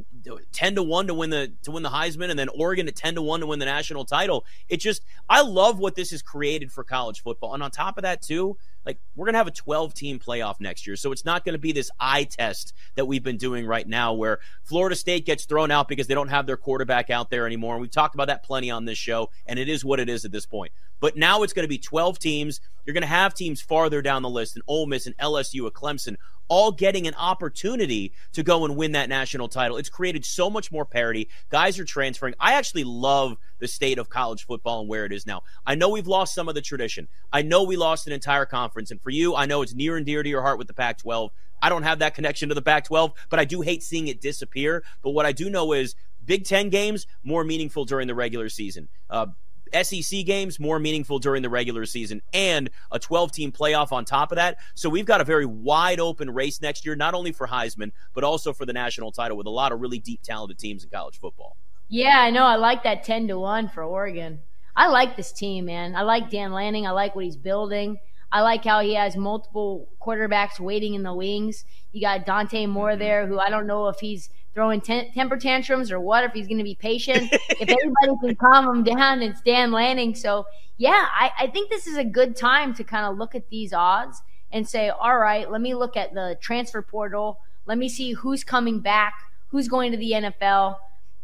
ten 0.51 0.75
to 0.75 0.83
one 0.83 1.07
to 1.07 1.13
win 1.13 1.29
the 1.29 1.53
to 1.63 1.71
win 1.71 1.83
the 1.83 1.89
Heisman, 1.89 2.29
and 2.29 2.37
then 2.37 2.49
Oregon 2.49 2.87
at 2.87 2.95
ten 2.95 3.15
to 3.15 3.21
one 3.21 3.39
to 3.39 3.45
win 3.45 3.59
the 3.59 3.65
national 3.65 4.05
title. 4.05 4.45
It 4.67 4.77
just 4.77 5.01
I 5.29 5.41
love 5.41 5.79
what 5.79 5.95
this 5.95 6.11
has 6.11 6.21
created 6.21 6.71
for 6.71 6.83
college 6.83 7.21
football, 7.21 7.53
and 7.53 7.63
on 7.63 7.71
top 7.71 7.97
of 7.97 8.03
that 8.03 8.21
too, 8.21 8.57
like 8.89 8.99
we're 9.15 9.25
going 9.25 9.33
to 9.33 9.37
have 9.37 9.47
a 9.47 9.51
12 9.51 9.93
team 9.93 10.17
playoff 10.17 10.59
next 10.59 10.87
year. 10.87 10.95
So 10.95 11.11
it's 11.11 11.23
not 11.23 11.45
going 11.45 11.53
to 11.53 11.59
be 11.59 11.71
this 11.71 11.91
eye 11.99 12.23
test 12.23 12.73
that 12.95 13.05
we've 13.05 13.23
been 13.23 13.37
doing 13.37 13.67
right 13.67 13.87
now 13.87 14.13
where 14.13 14.39
Florida 14.63 14.95
State 14.95 15.27
gets 15.27 15.45
thrown 15.45 15.69
out 15.69 15.87
because 15.87 16.07
they 16.07 16.15
don't 16.15 16.29
have 16.29 16.47
their 16.47 16.57
quarterback 16.57 17.11
out 17.11 17.29
there 17.29 17.45
anymore. 17.45 17.75
And 17.75 17.81
we've 17.83 17.91
talked 17.91 18.15
about 18.15 18.27
that 18.27 18.43
plenty 18.43 18.71
on 18.71 18.85
this 18.85 18.97
show, 18.97 19.29
and 19.45 19.59
it 19.59 19.69
is 19.69 19.85
what 19.85 19.99
it 19.99 20.09
is 20.09 20.25
at 20.25 20.31
this 20.31 20.47
point. 20.47 20.71
But 20.99 21.15
now 21.15 21.43
it's 21.43 21.53
going 21.53 21.65
to 21.65 21.69
be 21.69 21.77
12 21.77 22.17
teams. 22.17 22.61
You're 22.83 22.95
going 22.95 23.01
to 23.01 23.07
have 23.07 23.35
teams 23.35 23.61
farther 23.61 24.01
down 24.01 24.23
the 24.23 24.29
list, 24.29 24.55
and 24.55 24.63
Ole 24.67 24.87
Miss 24.87 25.05
and 25.05 25.15
LSU, 25.17 25.67
a 25.67 25.71
Clemson, 25.71 26.15
all 26.49 26.71
getting 26.71 27.07
an 27.07 27.13
opportunity 27.15 28.11
to 28.33 28.43
go 28.43 28.65
and 28.65 28.75
win 28.75 28.91
that 28.91 29.07
national 29.07 29.47
title. 29.47 29.77
It's 29.77 29.89
created 29.89 30.25
so 30.25 30.49
much 30.49 30.71
more 30.71 30.85
parity. 30.85 31.29
Guys 31.49 31.79
are 31.79 31.85
transferring. 31.85 32.33
I 32.39 32.53
actually 32.53 32.83
love 32.83 33.37
the 33.59 33.67
state 33.67 33.97
of 33.97 34.09
college 34.09 34.45
football 34.45 34.81
and 34.81 34.89
where 34.89 35.05
it 35.05 35.13
is 35.13 35.25
now. 35.25 35.43
I 35.65 35.75
know 35.75 35.89
we've 35.89 36.07
lost 36.07 36.33
some 36.33 36.49
of 36.49 36.55
the 36.55 36.61
tradition. 36.61 37.07
I 37.31 37.43
know 37.43 37.63
we 37.63 37.77
lost 37.77 38.07
an 38.07 38.13
entire 38.13 38.45
conference. 38.45 38.91
And 38.91 39.01
for 39.01 39.11
you, 39.11 39.35
I 39.35 39.45
know 39.45 39.61
it's 39.61 39.73
near 39.73 39.95
and 39.95 40.05
dear 40.05 40.23
to 40.23 40.29
your 40.29 40.41
heart 40.41 40.57
with 40.57 40.67
the 40.67 40.73
Pac 40.73 40.97
12. 40.97 41.31
I 41.61 41.69
don't 41.69 41.83
have 41.83 41.99
that 41.99 42.15
connection 42.15 42.49
to 42.49 42.55
the 42.55 42.61
Pac 42.61 42.85
12, 42.85 43.13
but 43.29 43.39
I 43.39 43.45
do 43.45 43.61
hate 43.61 43.83
seeing 43.83 44.07
it 44.07 44.21
disappear. 44.21 44.83
But 45.01 45.11
what 45.11 45.25
I 45.25 45.31
do 45.31 45.49
know 45.49 45.73
is 45.73 45.95
Big 46.25 46.45
Ten 46.45 46.69
games 46.69 47.07
more 47.23 47.43
meaningful 47.43 47.85
during 47.85 48.07
the 48.07 48.15
regular 48.15 48.49
season. 48.49 48.87
Uh, 49.09 49.27
SEC 49.73 50.25
games 50.25 50.59
more 50.59 50.79
meaningful 50.79 51.19
during 51.19 51.41
the 51.41 51.49
regular 51.49 51.85
season 51.85 52.21
and 52.33 52.69
a 52.91 52.99
12 52.99 53.31
team 53.31 53.51
playoff 53.51 53.91
on 53.91 54.05
top 54.05 54.31
of 54.31 54.35
that. 54.37 54.57
So 54.75 54.89
we've 54.89 55.05
got 55.05 55.21
a 55.21 55.23
very 55.23 55.45
wide 55.45 55.99
open 55.99 56.29
race 56.29 56.61
next 56.61 56.85
year, 56.85 56.95
not 56.95 57.13
only 57.13 57.31
for 57.31 57.47
Heisman, 57.47 57.91
but 58.13 58.23
also 58.23 58.53
for 58.53 58.65
the 58.65 58.73
national 58.73 59.11
title 59.11 59.37
with 59.37 59.47
a 59.47 59.51
lot 59.51 59.71
of 59.71 59.79
really 59.79 59.99
deep, 59.99 60.21
talented 60.21 60.57
teams 60.57 60.83
in 60.83 60.89
college 60.89 61.19
football. 61.19 61.57
Yeah, 61.87 62.19
I 62.19 62.29
know. 62.29 62.43
I 62.43 62.55
like 62.55 62.83
that 62.83 63.03
10 63.03 63.27
to 63.29 63.39
1 63.39 63.69
for 63.69 63.83
Oregon. 63.83 64.39
I 64.75 64.87
like 64.87 65.17
this 65.17 65.31
team, 65.31 65.65
man. 65.65 65.95
I 65.95 66.03
like 66.03 66.29
Dan 66.29 66.53
Lanning. 66.53 66.85
I 66.85 66.91
like 66.91 67.15
what 67.15 67.25
he's 67.25 67.35
building. 67.35 67.97
I 68.31 68.41
like 68.41 68.63
how 68.63 68.81
he 68.81 68.93
has 68.93 69.17
multiple 69.17 69.89
quarterbacks 70.01 70.59
waiting 70.59 70.93
in 70.93 71.03
the 71.03 71.13
wings. 71.13 71.65
You 71.91 72.01
got 72.01 72.25
Dante 72.25 72.65
Moore 72.67 72.91
mm-hmm. 72.91 72.99
there, 72.99 73.27
who 73.27 73.39
I 73.39 73.49
don't 73.49 73.67
know 73.67 73.87
if 73.87 73.99
he's 73.99 74.29
throwing 74.53 74.81
ten- 74.81 75.11
temper 75.11 75.37
tantrums 75.37 75.91
or 75.91 75.99
what, 75.99 76.23
if 76.23 76.33
he's 76.33 76.47
going 76.47 76.57
to 76.57 76.63
be 76.63 76.75
patient. 76.75 77.29
if 77.31 77.69
anybody 77.69 78.19
can 78.21 78.35
calm 78.35 78.67
him 78.67 78.83
down, 78.83 79.21
it's 79.21 79.41
Dan 79.41 79.71
Lanning. 79.71 80.15
So, 80.15 80.45
yeah, 80.77 81.07
I, 81.11 81.31
I 81.39 81.47
think 81.47 81.69
this 81.69 81.87
is 81.87 81.97
a 81.97 82.03
good 82.03 82.35
time 82.35 82.73
to 82.75 82.83
kind 82.83 83.05
of 83.05 83.17
look 83.17 83.35
at 83.35 83.49
these 83.49 83.73
odds 83.73 84.21
and 84.51 84.67
say, 84.67 84.89
all 84.89 85.17
right, 85.17 85.49
let 85.49 85.61
me 85.61 85.75
look 85.75 85.95
at 85.95 86.13
the 86.13 86.37
transfer 86.41 86.81
portal. 86.81 87.39
Let 87.65 87.77
me 87.77 87.87
see 87.87 88.13
who's 88.13 88.43
coming 88.43 88.79
back, 88.79 89.13
who's 89.49 89.67
going 89.67 89.91
to 89.91 89.97
the 89.97 90.11
NFL, 90.11 90.77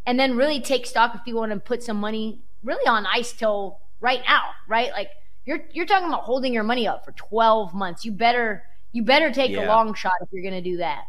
and 0.06 0.20
then 0.20 0.38
really 0.38 0.62
take 0.62 0.86
stock 0.86 1.16
if 1.16 1.22
you 1.26 1.36
want 1.36 1.52
to 1.52 1.60
put 1.60 1.82
some 1.82 1.98
money 1.98 2.42
really 2.64 2.88
on 2.88 3.06
ice 3.08 3.32
till 3.34 3.80
right 4.00 4.22
now, 4.28 4.52
right? 4.68 4.92
Like 4.92 5.10
you're 5.46 5.62
you're 5.72 5.86
talking 5.86 6.08
about 6.08 6.24
holding 6.24 6.54
your 6.54 6.64
money 6.64 6.88
up 6.88 7.06
for 7.06 7.12
12 7.14 7.74
months. 7.74 8.06
You 8.06 8.12
better 8.12 8.64
you 8.92 9.04
better 9.04 9.32
take 9.32 9.52
yeah. 9.52 9.66
a 9.66 9.68
long 9.68 9.94
shot 9.94 10.14
if 10.22 10.30
you're 10.32 10.44
going 10.44 10.64
to 10.64 10.70
do 10.70 10.78
that. 10.78 11.06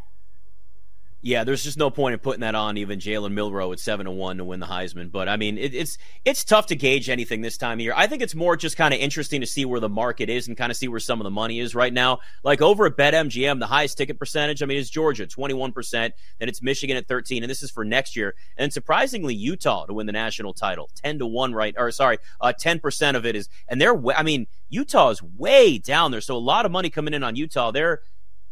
Yeah, 1.22 1.44
there's 1.44 1.64
just 1.64 1.78
no 1.78 1.90
point 1.90 2.12
in 2.12 2.18
putting 2.18 2.42
that 2.42 2.54
on 2.54 2.76
even 2.76 3.00
Jalen 3.00 3.32
Milroe 3.32 3.72
at 3.72 3.80
seven 3.80 4.04
to 4.04 4.12
one 4.12 4.36
to 4.36 4.44
win 4.44 4.60
the 4.60 4.66
Heisman. 4.66 5.10
But 5.10 5.28
I 5.28 5.36
mean, 5.36 5.56
it, 5.58 5.74
it's 5.74 5.98
it's 6.24 6.44
tough 6.44 6.66
to 6.66 6.76
gauge 6.76 7.08
anything 7.08 7.40
this 7.40 7.56
time 7.56 7.78
of 7.78 7.80
year. 7.80 7.94
I 7.96 8.06
think 8.06 8.22
it's 8.22 8.34
more 8.34 8.54
just 8.54 8.76
kind 8.76 8.92
of 8.92 9.00
interesting 9.00 9.40
to 9.40 9.46
see 9.46 9.64
where 9.64 9.80
the 9.80 9.88
market 9.88 10.28
is 10.28 10.46
and 10.46 10.56
kind 10.56 10.70
of 10.70 10.76
see 10.76 10.88
where 10.88 11.00
some 11.00 11.18
of 11.18 11.24
the 11.24 11.30
money 11.30 11.58
is 11.58 11.74
right 11.74 11.92
now. 11.92 12.20
Like 12.44 12.60
over 12.60 12.86
at 12.86 12.96
BetMGM, 12.96 13.58
the 13.58 13.66
highest 13.66 13.98
ticket 13.98 14.18
percentage, 14.18 14.62
I 14.62 14.66
mean, 14.66 14.78
is 14.78 14.90
Georgia, 14.90 15.26
21%. 15.26 15.90
Then 15.90 16.12
it's 16.48 16.62
Michigan 16.62 16.96
at 16.96 17.08
13, 17.08 17.42
and 17.42 17.50
this 17.50 17.62
is 17.62 17.70
for 17.70 17.84
next 17.84 18.14
year. 18.14 18.34
And 18.56 18.72
surprisingly, 18.72 19.34
Utah 19.34 19.86
to 19.86 19.94
win 19.94 20.06
the 20.06 20.12
national 20.12 20.52
title, 20.52 20.90
10 20.96 21.18
to 21.20 21.26
one, 21.26 21.54
right? 21.54 21.74
Or 21.78 21.90
sorry, 21.90 22.18
uh, 22.40 22.52
10% 22.56 23.16
of 23.16 23.26
it 23.26 23.34
is, 23.34 23.48
and 23.68 23.80
they're, 23.80 24.00
I 24.14 24.22
mean, 24.22 24.46
Utah 24.68 25.10
is 25.10 25.22
way 25.22 25.78
down 25.78 26.10
there, 26.10 26.20
so 26.20 26.36
a 26.36 26.38
lot 26.38 26.66
of 26.66 26.72
money 26.72 26.90
coming 26.90 27.14
in 27.14 27.24
on 27.24 27.36
Utah. 27.36 27.70
They're 27.72 28.02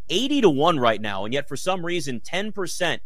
80 0.09 0.43
to 0.43 0.51
1 0.51 0.79
right 0.79 1.01
now, 1.01 1.25
and 1.25 1.35
yet 1.35 1.49
for 1.49 1.57
some 1.57 1.85
reason 1.85 2.21
10% 2.21 2.99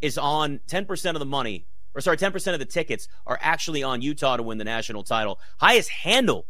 is 0.00 0.18
on 0.18 0.60
10% 0.68 1.10
of 1.10 1.18
the 1.18 1.26
money 1.26 1.66
or 1.94 2.00
sorry, 2.02 2.18
10% 2.18 2.52
of 2.52 2.58
the 2.58 2.66
tickets 2.66 3.08
are 3.26 3.38
actually 3.40 3.82
on 3.82 4.02
Utah 4.02 4.36
to 4.36 4.42
win 4.42 4.58
the 4.58 4.64
national 4.64 5.02
title. 5.02 5.40
Highest 5.58 5.88
handle 5.88 6.46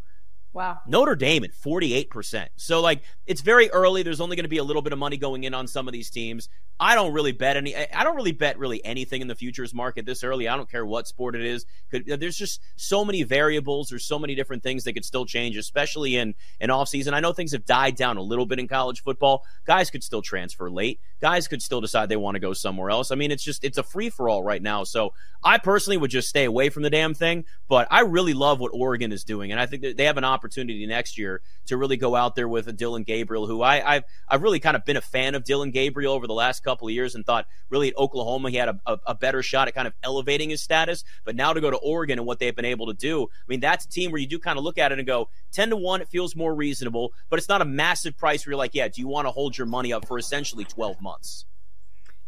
Wow. 0.57 0.79
Notre 0.87 1.17
Dame 1.17 1.45
at 1.45 1.53
48%. 1.53 2.49
So, 2.57 2.81
like, 2.81 3.03
it's 3.27 3.43
very 3.43 3.69
early. 3.73 4.03
There's 4.03 4.23
only 4.23 4.37
going 4.37 4.45
to 4.45 4.49
be 4.49 4.57
a 4.57 4.65
little 4.65 4.81
bit 4.81 4.95
of 4.95 4.99
money 4.99 5.19
going 5.19 5.45
in 5.45 5.53
on 5.53 5.67
some 5.67 5.87
of 5.87 5.93
these 5.93 6.09
teams. 6.09 6.49
I 6.79 6.95
don't 6.95 7.13
really 7.15 7.33
bet 7.33 7.57
any. 7.57 7.75
I 7.75 8.05
don't 8.05 8.17
really 8.17 8.33
bet 8.33 8.59
really 8.59 8.85
anything 8.85 9.23
in 9.23 9.29
the 9.29 9.35
futures 9.35 9.73
market 9.73 10.05
this 10.05 10.23
early. 10.23 10.47
I 10.47 10.57
don't 10.57 10.71
care 10.71 10.85
what 10.85 11.09
sport 11.09 11.35
it 11.35 11.43
is. 11.43 11.65
There's 11.91 12.37
just 12.37 12.61
so 12.77 13.03
many 13.03 13.23
variables. 13.23 13.89
There's 13.89 14.05
so 14.05 14.19
many 14.19 14.35
different 14.35 14.63
things 14.63 14.85
that 14.85 14.93
could 14.93 15.05
still 15.05 15.25
change, 15.25 15.57
especially 15.57 16.17
in 16.17 16.35
an 16.61 16.71
off 16.71 16.89
season. 16.89 17.15
I 17.15 17.21
know 17.21 17.33
things 17.33 17.53
have 17.53 17.65
died 17.65 17.97
down 17.97 18.19
a 18.19 18.23
little 18.23 18.45
bit 18.45 18.59
in 18.59 18.69
college 18.69 19.03
football. 19.03 19.45
Guys 19.67 19.91
could 19.91 20.05
still 20.05 20.21
transfer 20.21 20.71
late. 20.71 21.01
Guys 21.21 21.49
could 21.49 21.63
still 21.63 21.81
decide 21.81 22.11
they 22.11 22.17
want 22.17 22.35
to 22.35 22.41
go 22.41 22.53
somewhere 22.53 22.91
else. 22.91 23.11
I 23.11 23.15
mean, 23.15 23.31
it's 23.31 23.43
just 23.43 23.65
it's 23.65 23.79
a 23.79 23.83
free 23.83 24.11
for 24.11 24.29
all 24.29 24.43
right 24.43 24.61
now. 24.61 24.85
So 24.85 25.15
I 25.43 25.57
personally 25.57 25.97
would 25.97 26.11
just 26.11 26.29
stay 26.29 26.45
away 26.45 26.69
from 26.69 26.83
the 26.83 26.91
damn 26.91 27.15
thing. 27.15 27.47
But 27.69 27.89
I 27.91 28.01
really 28.01 28.35
love 28.35 28.61
what 28.61 28.73
Oregon 28.75 29.13
is 29.13 29.25
doing, 29.25 29.51
and 29.51 29.61
I 29.61 29.65
think 29.65 29.83
that 29.83 29.97
they 29.97 30.05
have 30.05 30.19
an 30.19 30.25
opportunity 30.25 30.87
next 30.87 31.17
year 31.17 31.41
to 31.67 31.77
really 31.77 31.97
go 31.97 32.15
out 32.15 32.35
there 32.35 32.49
with 32.49 32.69
a 32.69 32.73
Dillon 32.73 33.03
Gabriel, 33.03 33.47
who 33.47 33.63
I, 33.63 33.97
I've 33.97 34.05
I've 34.29 34.43
really 34.43 34.61
kind 34.61 34.77
of 34.77 34.85
been 34.85 34.97
a 34.97 35.01
fan 35.01 35.35
of 35.35 35.45
Dillon 35.45 35.71
Gabriel 35.71 36.13
over 36.13 36.27
the 36.27 36.35
last 36.35 36.63
couple 36.67 36.89
of 36.89 36.93
years 36.93 37.15
and 37.15 37.25
thought 37.25 37.47
really 37.71 37.89
at 37.89 37.97
Oklahoma 37.97 38.51
he 38.51 38.57
had 38.57 38.69
a, 38.69 38.81
a, 38.87 38.99
a, 39.07 39.15
better 39.15 39.43
shot 39.43 39.69
at 39.69 39.75
kind 39.75 39.87
of 39.87 39.95
elevating 40.03 40.51
his 40.51 40.61
status. 40.61 41.05
But 41.25 41.37
now 41.37 41.53
to 41.53 41.61
go 41.61 41.71
to 41.71 41.77
Oregon 41.77 42.19
and 42.19 42.27
what 42.27 42.41
they've 42.41 42.55
been 42.55 42.65
able 42.65 42.87
to 42.87 42.95
do, 42.95 43.23
I 43.25 43.47
mean, 43.47 43.61
that's 43.61 43.85
a 43.85 43.89
team 43.89 44.11
where 44.11 44.21
you 44.21 44.27
do 44.27 44.39
kind 44.39 44.59
of 44.59 44.65
look 44.65 44.79
at 44.79 44.93
it 44.93 44.99
and 44.99 45.07
go, 45.07 45.29
10 45.53 45.71
to 45.71 45.77
1, 45.77 46.01
it 46.03 46.09
feels 46.09 46.35
more 46.35 46.55
reasonable, 46.55 47.13
but 47.31 47.39
it's 47.39 47.49
not 47.49 47.63
a 47.63 47.65
massive 47.65 48.19
price 48.19 48.45
where 48.45 48.53
you're 48.53 48.59
like, 48.59 48.75
yeah, 48.75 48.89
do 48.89 49.01
you 49.01 49.09
want 49.09 49.27
to 49.27 49.31
hold 49.31 49.57
your 49.57 49.67
money 49.67 49.93
up 49.93 50.07
for 50.07 50.19
essentially 50.19 50.65
12 50.65 51.01
months? 51.01 51.47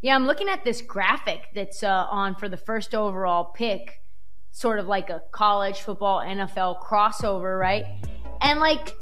Yeah, 0.01 0.15
I'm 0.15 0.27
looking 0.27 0.49
at 0.49 0.65
this 0.65 0.81
graphic 0.81 1.49
that's 1.55 1.83
uh, 1.83 2.07
on 2.09 2.37
for 2.37 2.49
the 2.49 2.57
first 2.57 2.95
overall 2.95 3.45
pick, 3.45 4.01
sort 4.53 4.79
of 4.79 4.87
like 4.87 5.11
a 5.11 5.23
college 5.33 5.81
football 5.81 6.21
NFL 6.21 6.81
crossover, 6.81 7.59
right? 7.59 7.85
And 8.41 8.61
like, 8.61 8.95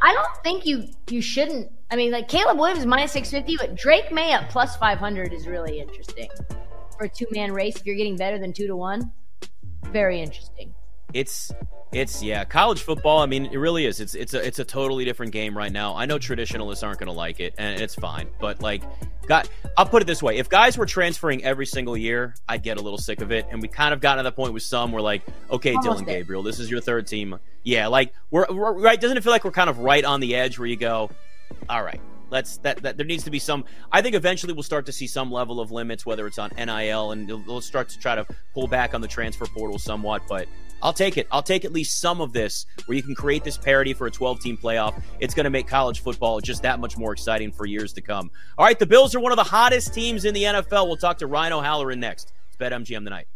I 0.00 0.12
don't 0.12 0.42
think 0.42 0.66
you 0.66 0.88
you 1.08 1.20
shouldn't 1.20 1.70
I 1.92 1.96
mean, 1.96 2.10
like 2.10 2.26
Caleb 2.26 2.58
Williams 2.58 2.86
minus 2.86 3.12
650, 3.12 3.58
but 3.58 3.76
Drake 3.76 4.10
Maye 4.10 4.32
at 4.32 4.48
plus 4.48 4.76
500 4.76 5.34
is 5.34 5.46
really 5.46 5.78
interesting 5.78 6.30
for 6.96 7.04
a 7.04 7.08
two 7.08 7.26
man 7.32 7.52
race. 7.52 7.76
If 7.76 7.84
you're 7.84 7.96
getting 7.96 8.16
better 8.16 8.38
than 8.38 8.54
two 8.54 8.66
to 8.66 8.74
one, 8.74 9.12
very 9.88 10.18
interesting. 10.18 10.71
It's 11.14 11.52
it's 11.92 12.22
yeah, 12.22 12.44
college 12.44 12.82
football. 12.82 13.18
I 13.18 13.26
mean, 13.26 13.46
it 13.46 13.58
really 13.58 13.84
is. 13.84 14.00
It's 14.00 14.14
it's 14.14 14.32
a 14.32 14.44
it's 14.44 14.58
a 14.58 14.64
totally 14.64 15.04
different 15.04 15.32
game 15.32 15.56
right 15.56 15.70
now. 15.70 15.94
I 15.94 16.06
know 16.06 16.18
traditionalists 16.18 16.82
aren't 16.82 16.98
going 16.98 17.08
to 17.08 17.12
like 17.12 17.38
it, 17.38 17.54
and 17.58 17.80
it's 17.80 17.94
fine. 17.94 18.28
But 18.40 18.62
like, 18.62 18.82
got 19.26 19.48
I'll 19.76 19.86
put 19.86 20.00
it 20.00 20.06
this 20.06 20.22
way: 20.22 20.38
if 20.38 20.48
guys 20.48 20.78
were 20.78 20.86
transferring 20.86 21.44
every 21.44 21.66
single 21.66 21.96
year, 21.96 22.34
I'd 22.48 22.62
get 22.62 22.78
a 22.78 22.80
little 22.80 22.98
sick 22.98 23.20
of 23.20 23.30
it. 23.30 23.46
And 23.50 23.60
we 23.60 23.68
kind 23.68 23.92
of 23.92 24.00
got 24.00 24.14
to 24.14 24.22
the 24.22 24.32
point 24.32 24.54
with 24.54 24.62
some 24.62 24.90
where 24.90 25.02
like, 25.02 25.22
okay, 25.50 25.74
Almost 25.74 25.84
Dillon 25.84 26.04
Gabriel, 26.04 26.42
this 26.42 26.58
is 26.58 26.70
your 26.70 26.80
third 26.80 27.06
team. 27.06 27.38
Yeah, 27.62 27.88
like 27.88 28.14
we're, 28.30 28.46
we're 28.50 28.72
right. 28.72 28.98
Doesn't 28.98 29.16
it 29.18 29.22
feel 29.22 29.32
like 29.32 29.44
we're 29.44 29.50
kind 29.50 29.68
of 29.68 29.78
right 29.80 30.04
on 30.04 30.20
the 30.20 30.34
edge 30.34 30.58
where 30.58 30.66
you 30.66 30.76
go, 30.76 31.10
all 31.68 31.82
right, 31.82 32.00
let's 32.30 32.56
that, 32.58 32.82
that 32.82 32.96
there 32.96 33.06
needs 33.06 33.24
to 33.24 33.30
be 33.30 33.38
some. 33.38 33.66
I 33.92 34.00
think 34.00 34.16
eventually 34.16 34.54
we'll 34.54 34.62
start 34.62 34.86
to 34.86 34.92
see 34.92 35.06
some 35.06 35.30
level 35.30 35.60
of 35.60 35.70
limits, 35.70 36.06
whether 36.06 36.26
it's 36.26 36.38
on 36.38 36.50
NIL, 36.56 37.12
and 37.12 37.28
we'll 37.46 37.60
start 37.60 37.90
to 37.90 37.98
try 37.98 38.14
to 38.14 38.26
pull 38.54 38.66
back 38.66 38.94
on 38.94 39.02
the 39.02 39.08
transfer 39.08 39.44
portal 39.44 39.78
somewhat. 39.78 40.22
But 40.26 40.48
I'll 40.82 40.92
take 40.92 41.16
it. 41.16 41.28
I'll 41.30 41.42
take 41.42 41.64
at 41.64 41.72
least 41.72 42.00
some 42.00 42.20
of 42.20 42.32
this 42.32 42.66
where 42.86 42.96
you 42.96 43.02
can 43.02 43.14
create 43.14 43.44
this 43.44 43.56
parity 43.56 43.94
for 43.94 44.06
a 44.06 44.10
12 44.10 44.40
team 44.40 44.56
playoff. 44.56 45.00
It's 45.20 45.34
going 45.34 45.44
to 45.44 45.50
make 45.50 45.68
college 45.68 46.00
football 46.00 46.40
just 46.40 46.62
that 46.62 46.80
much 46.80 46.98
more 46.98 47.12
exciting 47.12 47.52
for 47.52 47.64
years 47.64 47.92
to 47.94 48.00
come. 48.00 48.30
All 48.58 48.64
right, 48.64 48.78
the 48.78 48.86
Bills 48.86 49.14
are 49.14 49.20
one 49.20 49.32
of 49.32 49.36
the 49.36 49.44
hottest 49.44 49.94
teams 49.94 50.24
in 50.24 50.34
the 50.34 50.42
NFL. 50.42 50.86
We'll 50.86 50.96
talk 50.96 51.18
to 51.18 51.26
Ryan 51.26 51.52
O'Halloran 51.54 52.00
next. 52.00 52.32
It's 52.48 52.56
BetMGM 52.56 53.04
tonight. 53.04 53.28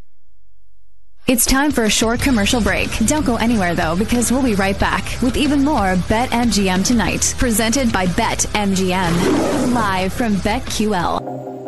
It's 1.26 1.44
time 1.44 1.72
for 1.72 1.82
a 1.82 1.90
short 1.90 2.20
commercial 2.20 2.60
break. 2.60 2.88
Don't 3.06 3.26
go 3.26 3.34
anywhere 3.34 3.74
though, 3.74 3.96
because 3.96 4.30
we'll 4.30 4.44
be 4.44 4.54
right 4.54 4.78
back 4.78 5.20
with 5.22 5.36
even 5.36 5.64
more 5.64 5.96
BetMGM 5.96 6.86
tonight, 6.86 7.34
presented 7.36 7.92
by 7.92 8.06
BetMGM, 8.06 9.74
live 9.74 10.12
from 10.12 10.36
BetQL. 10.36 11.65